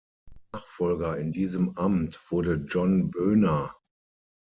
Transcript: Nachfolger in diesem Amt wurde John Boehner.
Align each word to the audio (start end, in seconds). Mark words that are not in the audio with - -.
Nachfolger 0.51 1.19
in 1.19 1.31
diesem 1.31 1.77
Amt 1.77 2.19
wurde 2.31 2.55
John 2.55 3.11
Boehner. 3.11 3.75